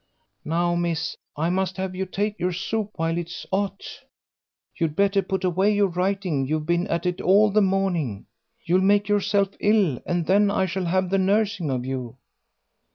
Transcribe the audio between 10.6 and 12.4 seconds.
shall have the nursing of you."